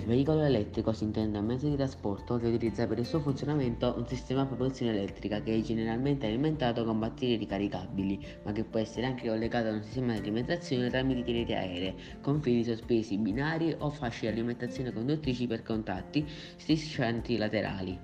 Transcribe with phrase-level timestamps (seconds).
[0.00, 4.06] Veicolo elettrico si intende un mezzo di trasporto che utilizza per il suo funzionamento un
[4.06, 9.06] sistema a propulsione elettrica che è generalmente alimentato con batterie ricaricabili, ma che può essere
[9.06, 13.90] anche collegato a un sistema di alimentazione tramite reti aeree, con fili sospesi, binari o
[13.90, 17.98] fasce di alimentazione conduttrici per contatti striscianti laterali.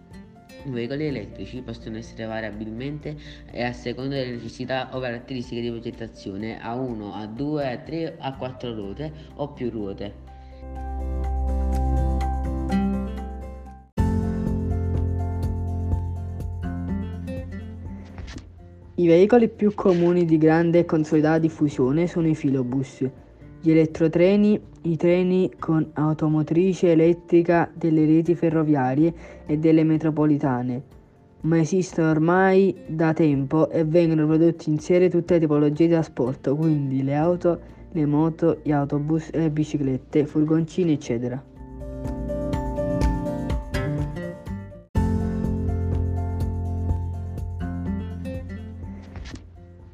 [0.64, 3.16] I veicoli elettrici possono essere variabilmente
[3.50, 8.16] e a seconda delle necessità o caratteristiche di progettazione a 1, a 2, a 3,
[8.18, 10.37] a 4 ruote o più ruote.
[18.98, 23.08] I veicoli più comuni di grande e consolidata diffusione sono i filobus,
[23.60, 29.14] gli elettrotreni, i treni con automotrice elettrica delle reti ferroviarie
[29.46, 30.82] e delle metropolitane,
[31.42, 36.56] ma esistono ormai da tempo e vengono prodotti in serie tutte le tipologie di trasporto,
[36.56, 37.60] quindi le auto,
[37.92, 41.40] le moto, gli autobus, le biciclette, furgoncini, eccetera.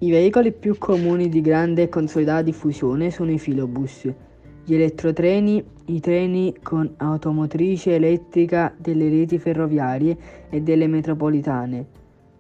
[0.05, 4.07] I veicoli più comuni di grande e consolidata diffusione sono i filobus,
[4.63, 10.15] gli elettrotreni, i treni con automotrice elettrica delle reti ferroviarie
[10.51, 11.87] e delle metropolitane,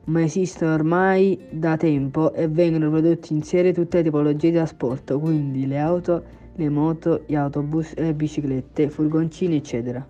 [0.04, 5.18] ma esistono ormai da tempo e vengono prodotti in serie tutte le tipologie di trasporto,
[5.18, 6.22] quindi le auto,
[6.56, 10.06] le moto, gli autobus, le biciclette, furgoncini, eccetera.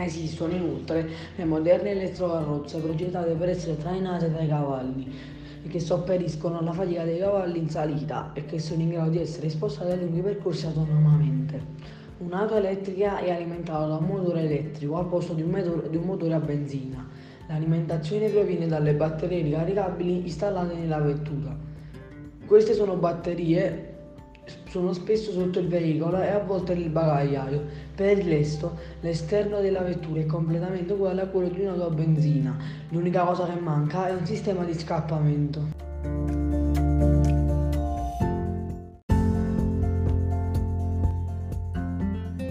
[0.00, 5.36] Esistono inoltre le moderne elettrocarrozze progettate per essere trainate dai cavalli
[5.68, 9.50] che sopperiscono alla fatica dei cavalli in salita e che sono in grado di essere
[9.50, 11.60] spostate a lunghi percorsi autonomamente.
[12.18, 16.04] Un'auto elettrica è alimentata da un motore elettrico al posto di un, motore, di un
[16.04, 17.06] motore a benzina.
[17.48, 21.56] L'alimentazione proviene dalle batterie ricaricabili installate nella vettura.
[22.46, 23.97] Queste sono batterie
[24.68, 27.64] sono spesso sotto il veicolo e a volte nel bagagliaio.
[27.94, 32.56] Per il resto, l'esterno della vettura è completamente uguale a quello di un'auto a benzina.
[32.90, 35.86] L'unica cosa che manca è un sistema di scappamento.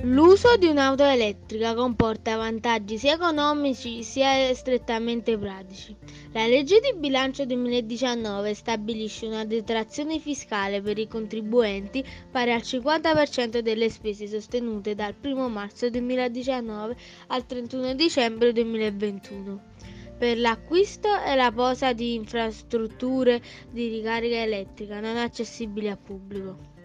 [0.04, 5.96] L'uso di un'auto elettrica comporta vantaggi sia economici sia strettamente pratici.
[6.38, 13.58] La legge di bilancio 2019 stabilisce una detrazione fiscale per i contribuenti pari al 50%
[13.58, 16.96] delle spese sostenute dal 1 marzo 2019
[17.30, 19.64] al 31 dicembre 2021
[20.16, 26.77] per l'acquisto e la posa di infrastrutture di ricarica elettrica non accessibili al pubblico.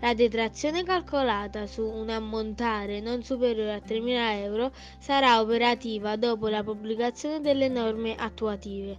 [0.00, 6.62] La detrazione calcolata su un ammontare non superiore a 3.000 euro sarà operativa dopo la
[6.62, 8.98] pubblicazione delle norme attuative.